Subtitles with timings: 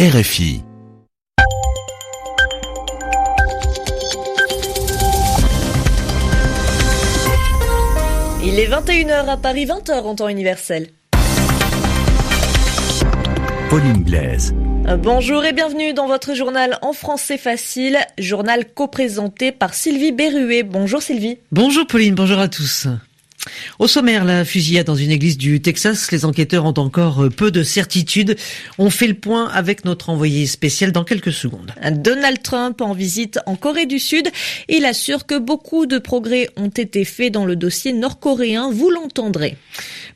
[0.00, 0.62] RFI.
[8.42, 10.86] Il est 21h à Paris, 20h en temps universel.
[13.68, 14.54] Pauline Blaise.
[14.88, 20.62] Euh, Bonjour et bienvenue dans votre journal en français facile, journal co-présenté par Sylvie Berruet.
[20.62, 21.40] Bonjour Sylvie.
[21.52, 22.88] Bonjour Pauline, bonjour à tous.
[23.78, 27.62] Au sommaire, la fusillade dans une église du Texas, les enquêteurs ont encore peu de
[27.62, 28.36] certitudes.
[28.78, 31.72] On fait le point avec notre envoyé spécial dans quelques secondes.
[31.90, 34.28] Donald Trump en visite en Corée du Sud.
[34.68, 38.70] Il assure que beaucoup de progrès ont été faits dans le dossier nord-coréen.
[38.70, 39.56] Vous l'entendrez.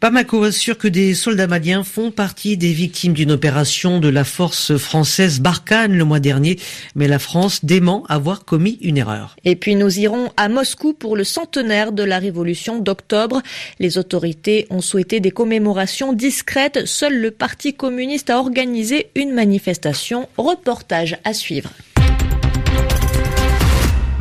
[0.05, 4.77] Bamako assure que des soldats maliens font partie des victimes d'une opération de la force
[4.77, 6.59] française Barkhane le mois dernier,
[6.95, 9.35] mais la France dément avoir commis une erreur.
[9.47, 13.41] Et puis nous irons à Moscou pour le centenaire de la révolution d'octobre.
[13.81, 16.85] Les autorités ont souhaité des commémorations discrètes.
[16.85, 20.29] Seul le Parti communiste a organisé une manifestation.
[20.37, 21.71] Reportage à suivre.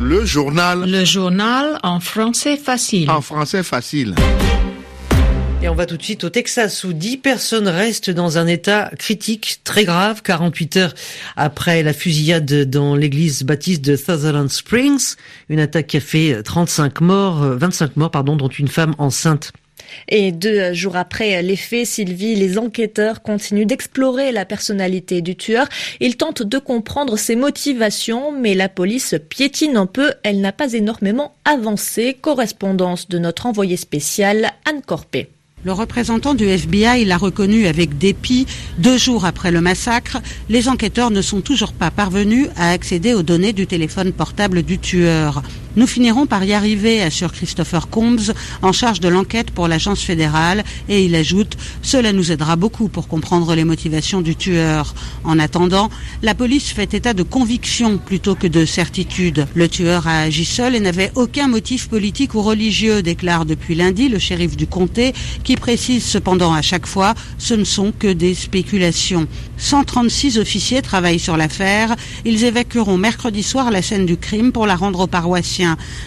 [0.00, 3.10] Le journal Le journal en français facile.
[3.10, 4.14] en français facile.
[5.64, 8.90] Et on va tout de suite au Texas où 10 personnes restent dans un état
[8.98, 10.94] critique très grave 48 heures
[11.36, 15.14] après la fusillade dans l'église baptiste de Sutherland Springs,
[15.48, 19.52] une attaque qui a fait 35 morts, euh, 25 morts pardon, dont une femme enceinte.
[20.08, 25.66] Et deux jours après les faits, Sylvie, les enquêteurs continuent d'explorer la personnalité du tueur.
[25.98, 30.12] Ils tentent de comprendre ses motivations, mais la police piétine un peu.
[30.24, 32.18] Elle n'a pas énormément avancé.
[32.20, 35.30] Correspondance de notre envoyé spécial, Anne Corpé.
[35.64, 38.46] Le représentant du FBI l'a reconnu avec dépit.
[38.76, 40.18] Deux jours après le massacre,
[40.50, 44.78] les enquêteurs ne sont toujours pas parvenus à accéder aux données du téléphone portable du
[44.78, 45.42] tueur.
[45.76, 50.62] Nous finirons par y arriver, assure Christopher Combs, en charge de l'enquête pour l'agence fédérale,
[50.88, 54.94] et il ajoute Cela nous aidera beaucoup pour comprendre les motivations du tueur.
[55.24, 55.90] En attendant,
[56.22, 59.48] la police fait état de conviction plutôt que de certitude.
[59.54, 64.08] Le tueur a agi seul et n'avait aucun motif politique ou religieux, déclare depuis lundi
[64.08, 65.12] le shérif du comté,
[65.42, 69.26] qui précise cependant à chaque fois ce ne sont que des spéculations.
[69.58, 71.96] 136 officiers travaillent sur l'affaire.
[72.24, 75.63] Ils évacueront mercredi soir la scène du crime pour la rendre aux paroissiens.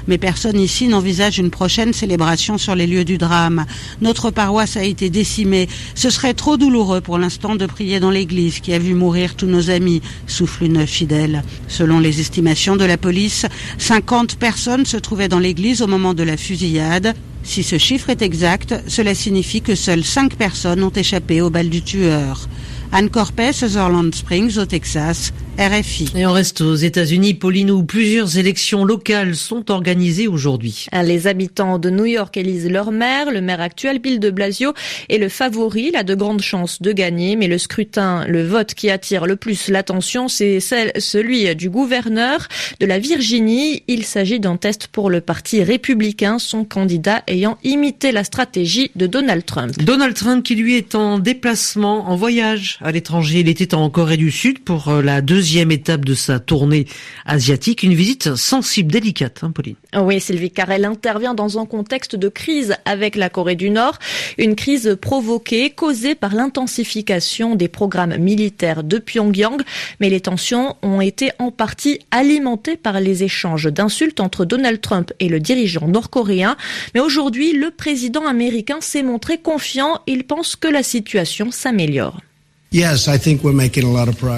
[0.07, 3.65] Mais personne ici n'envisage une prochaine célébration sur les lieux du drame.
[4.01, 5.67] Notre paroisse a été décimée.
[5.95, 9.47] Ce serait trop douloureux pour l'instant de prier dans l'église qui a vu mourir tous
[9.47, 11.43] nos amis, souffle une fidèle.
[11.67, 13.45] Selon les estimations de la police,
[13.77, 17.13] 50 personnes se trouvaient dans l'église au moment de la fusillade.
[17.43, 21.69] Si ce chiffre est exact, cela signifie que seules 5 personnes ont échappé au bal
[21.69, 22.49] du tueur.
[22.91, 26.11] Anne Corpet, Sutherland Springs, au Texas, RFI.
[26.15, 30.85] Et on reste aux États-Unis, Pauline, où plusieurs élections locales sont organisées aujourd'hui.
[31.03, 33.31] Les habitants de New York élisent leur maire.
[33.31, 34.73] Le maire actuel, Bill de Blasio,
[35.09, 35.89] est le favori.
[35.89, 37.35] Il a de grandes chances de gagner.
[37.35, 42.47] Mais le scrutin, le vote qui attire le plus l'attention, c'est celui du gouverneur
[42.79, 43.81] de la Virginie.
[43.87, 49.07] Il s'agit d'un test pour le parti républicain, son candidat ayant imité la stratégie de
[49.07, 49.73] Donald Trump.
[49.79, 53.39] Donald Trump qui lui est en déplacement, en voyage à l'étranger.
[53.39, 56.85] Il était en Corée du Sud pour euh, la deuxième étape de sa tournée
[57.25, 57.83] asiatique.
[57.83, 59.75] Une visite sensible, délicate, hein, Pauline.
[59.95, 63.97] Oui, Sylvie Carrel intervient dans un contexte de crise avec la Corée du Nord.
[64.37, 69.61] Une crise provoquée, causée par l'intensification des programmes militaires de Pyongyang.
[69.99, 75.13] Mais les tensions ont été en partie alimentées par les échanges d'insultes entre Donald Trump
[75.19, 76.57] et le dirigeant nord-coréen.
[76.93, 80.01] Mais aujourd'hui, le président américain s'est montré confiant.
[80.07, 82.19] Il pense que la situation s'améliore.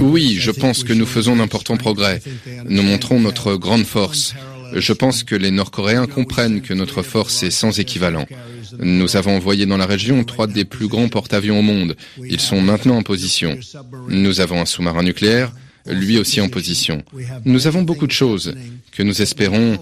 [0.02, 2.22] Oui, je pense que nous faisons d'importants progrès.
[2.66, 4.36] Nous montrons notre grande force.
[4.76, 8.28] Je pense que les Nord-Coréens comprennent que notre force est sans équivalent.
[8.78, 11.96] Nous avons envoyé dans la région trois des plus grands porte-avions au monde.
[12.24, 13.58] Ils sont maintenant en position.
[14.10, 15.52] Nous avons un sous-marin nucléaire,
[15.88, 17.04] lui aussi en position.
[17.46, 18.54] Nous avons beaucoup de choses
[18.92, 19.80] que nous espérons,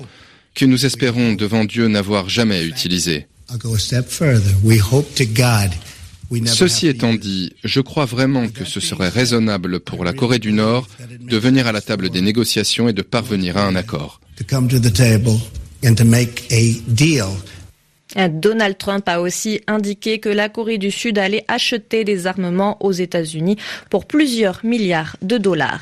[0.56, 3.28] que nous espérons devant Dieu n'avoir jamais utilisées.
[6.45, 10.88] Ceci étant dit, je crois vraiment que ce serait raisonnable pour la Corée du Nord
[11.19, 14.19] de venir à la table des négociations et de parvenir à un accord.
[18.29, 22.91] Donald Trump a aussi indiqué que la Corée du Sud allait acheter des armements aux
[22.91, 23.57] États-Unis
[23.90, 25.81] pour plusieurs milliards de dollars.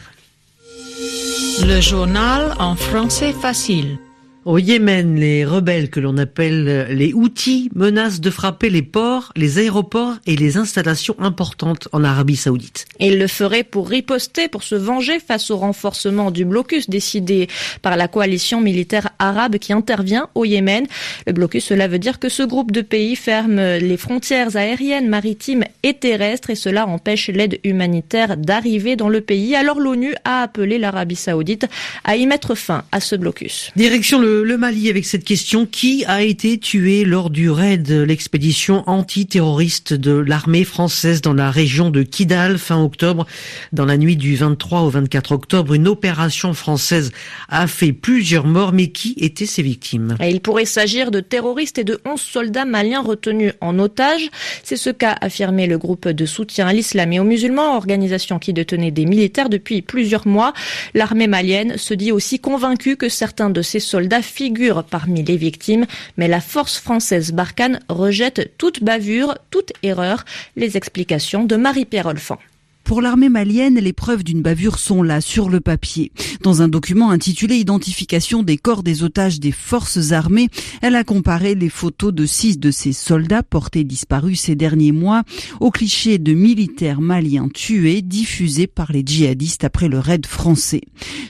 [1.61, 3.97] Le journal en français facile.
[4.45, 9.57] Au Yémen, les rebelles que l'on appelle les Houthis menacent de frapper les ports, les
[9.57, 12.85] aéroports et les installations importantes en Arabie Saoudite.
[12.99, 17.47] Ils le feraient pour riposter, pour se venger face au renforcement du blocus décidé
[17.81, 20.85] par la coalition militaire arabe qui intervient au Yémen.
[21.25, 25.63] Le blocus, cela veut dire que ce groupe de pays ferme les frontières aériennes, maritimes
[25.81, 29.55] et terrestres et cela empêche l'aide humanitaire d'arriver dans le pays.
[29.55, 31.65] Alors l'ONU a appelé l'Arabie Saoudite
[32.03, 33.71] à y mettre fin à ce blocus.
[33.75, 35.65] Direction le le, Mali avec cette question.
[35.65, 41.89] Qui a été tué lors du raid, l'expédition antiterroriste de l'armée française dans la région
[41.89, 43.25] de Kidal fin octobre?
[43.71, 47.11] Dans la nuit du 23 au 24 octobre, une opération française
[47.49, 50.17] a fait plusieurs morts, mais qui étaient ces victimes?
[50.21, 54.29] Il pourrait s'agir de terroristes et de 11 soldats maliens retenus en otage.
[54.63, 58.53] C'est ce qu'a affirmé le groupe de soutien à l'islam et aux musulmans, organisation qui
[58.53, 60.53] détenait des militaires depuis plusieurs mois.
[60.93, 65.85] L'armée malienne se dit aussi convaincue que certains de ces soldats figure parmi les victimes,
[66.17, 70.25] mais la force française Barkhane rejette toute bavure, toute erreur.
[70.55, 72.39] Les explications de Marie-Pierre Olfan.
[72.85, 76.11] Pour l'armée malienne, les preuves d'une bavure sont là, sur le papier.
[76.43, 80.49] Dans un document intitulé Identification des corps des otages des forces armées,
[80.83, 85.23] elle a comparé les photos de six de ces soldats portés disparus ces derniers mois
[85.59, 90.81] aux clichés de militaires maliens tués diffusés par les djihadistes après le raid français.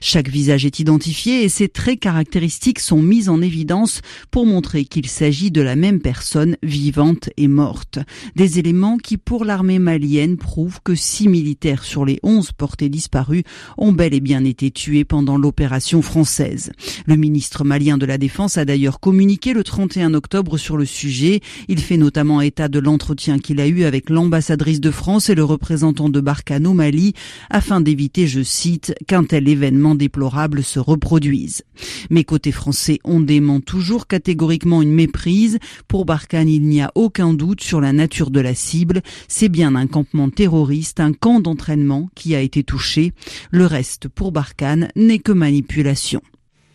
[0.02, 5.08] Chaque visage est identifié et ses traits caractéristiques sont mis en évidence pour montrer qu'il
[5.08, 8.00] s'agit de la même personne vivante et morte.
[8.36, 13.44] Des éléments qui, pour l'armée malienne, prouvent que six militaires sur les 11 portés disparus
[13.78, 16.72] ont bel et bien été tués pendant l'opération française.
[17.06, 21.42] Le ministre malien de la Défense a d'ailleurs communiqué le 31 octobre sur le sujet.
[21.68, 25.44] Il fait notamment état de l'entretien qu'il a eu avec l'ambassadrice de France et le
[25.44, 27.14] représentant de Barkhane au Mali
[27.52, 31.62] afin d'éviter, je cite, qu'un tel événement déplorable se reproduise.
[32.10, 35.60] Mais côté français, on dément toujours catégoriquement une méprise.
[35.88, 39.04] Pour Barkhane, il n'y a aucun doute sur la nature de la cible.
[39.28, 43.14] C'est bien un campement terroriste, un camp d'entraînement qui a été touché.
[43.52, 46.22] Le reste, pour Barkhane, n'est que manipulation.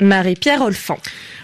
[0.00, 0.98] Marie-Pierre Olfan.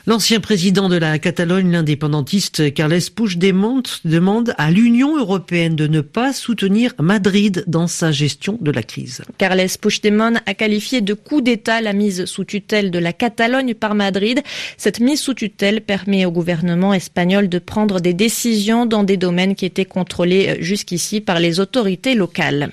[0.08, 6.32] L'ancien président de la Catalogne, l'indépendantiste Carles Puigdemont, demande à l'Union européenne de ne pas
[6.32, 9.23] soutenir Madrid dans sa gestion de la crise.
[9.37, 13.97] Carles Puigdemont a qualifié de coup d'État la mise sous tutelle de la Catalogne par
[13.97, 14.43] Madrid.
[14.76, 19.56] Cette mise sous tutelle permet au gouvernement espagnol de prendre des décisions dans des domaines
[19.56, 22.70] qui étaient contrôlés jusqu'ici par les autorités locales.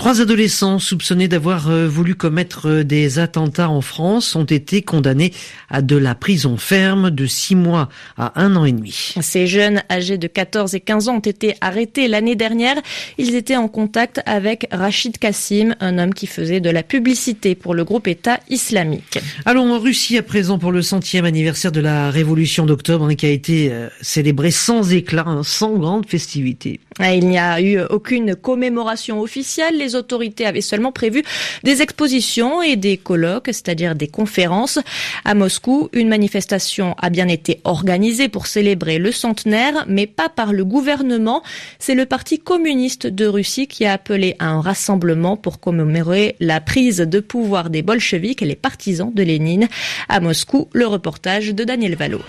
[0.00, 5.30] Trois adolescents soupçonnés d'avoir euh, voulu commettre euh, des attentats en France ont été condamnés
[5.68, 9.12] à de la prison ferme de six mois à un an et demi.
[9.20, 12.76] Ces jeunes âgés de 14 et 15 ans ont été arrêtés l'année dernière.
[13.18, 17.74] Ils étaient en contact avec Rachid Kassim, un homme qui faisait de la publicité pour
[17.74, 19.18] le groupe État islamique.
[19.44, 23.26] Allons en Russie à présent pour le centième anniversaire de la révolution d'octobre hein, qui
[23.26, 26.80] a été euh, célébré sans éclat, hein, sans grande festivité.
[26.98, 29.76] Ah, il n'y a eu aucune commémoration officielle.
[29.76, 31.22] Les autorités avaient seulement prévu
[31.64, 34.78] des expositions et des colloques, c'est-à-dire des conférences.
[35.24, 40.52] À Moscou, une manifestation a bien été organisée pour célébrer le centenaire, mais pas par
[40.52, 41.42] le gouvernement.
[41.78, 46.60] C'est le Parti communiste de Russie qui a appelé à un rassemblement pour commémorer la
[46.60, 49.68] prise de pouvoir des bolcheviks et les partisans de Lénine.
[50.08, 52.20] À Moscou, le reportage de Daniel Valo.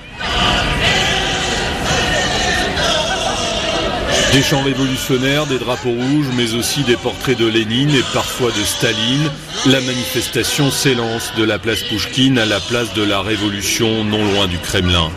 [4.33, 8.63] Des chants révolutionnaires, des drapeaux rouges, mais aussi des portraits de Lénine et parfois de
[8.63, 9.29] Staline.
[9.65, 14.47] La manifestation s'élance de la place Pouchkine à la place de la Révolution, non loin
[14.47, 15.11] du Kremlin.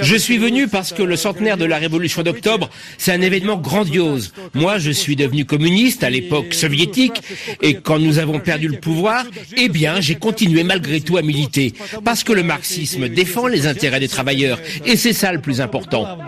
[0.00, 4.32] Je suis venu parce que le centenaire de la Révolution d'octobre, c'est un événement grandiose.
[4.54, 7.22] Moi, je suis devenu communiste à l'époque soviétique,
[7.62, 9.24] et quand nous avons perdu le pouvoir,
[9.56, 11.72] eh bien, j'ai continué malgré tout à militer,
[12.04, 16.18] parce que le marxisme défend les intérêts des travailleurs, et c'est ça le plus important.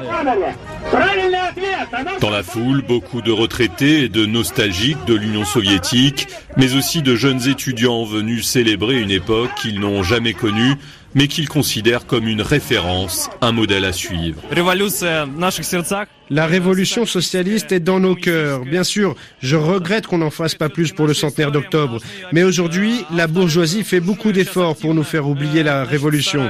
[2.20, 7.16] Dans la foule, beaucoup de retraités et de nostalgiques de l'Union soviétique, mais aussi de
[7.16, 10.74] jeunes étudiants venus célébrer une époque qu'ils n'ont jamais connue,
[11.14, 14.40] mais qu'ils considèrent comme une référence, un modèle à suivre.
[16.30, 18.60] La révolution socialiste est dans nos cœurs.
[18.60, 21.98] Bien sûr, je regrette qu'on n'en fasse pas plus pour le centenaire d'octobre.
[22.32, 26.48] Mais aujourd'hui, la bourgeoisie fait beaucoup d'efforts pour nous faire oublier la révolution.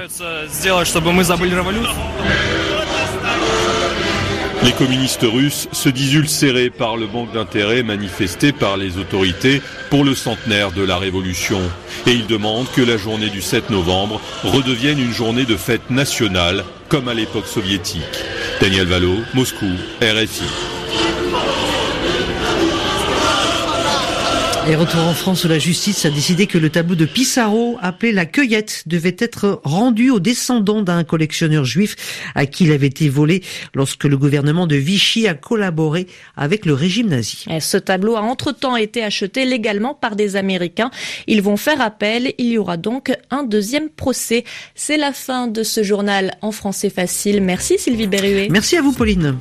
[4.63, 10.05] Les communistes russes se disent ulcérés par le manque d'intérêt manifesté par les autorités pour
[10.05, 11.61] le centenaire de la Révolution.
[12.07, 16.65] Et ils demandent que la journée du 7 novembre redevienne une journée de fête nationale,
[16.91, 18.03] comme à l'époque soviétique.
[18.61, 19.71] Daniel Valo, Moscou,
[20.03, 20.45] RFI.
[24.69, 28.13] Et retour en France où la justice a décidé que le tableau de Pissarro, appelé
[28.13, 31.97] La Cueillette, devait être rendu aux descendants d'un collectionneur juif
[32.35, 33.43] à qui il avait été volé
[33.75, 37.47] lorsque le gouvernement de Vichy a collaboré avec le régime nazi.
[37.61, 40.91] ce tableau a entre-temps été acheté légalement par des Américains.
[41.27, 42.35] Ils vont faire appel.
[42.39, 44.45] Il y aura donc un deuxième procès.
[44.75, 47.43] C'est la fin de ce journal en français facile.
[47.43, 48.49] Merci Sylvie Berruet.
[48.51, 49.37] Merci à vous Pauline.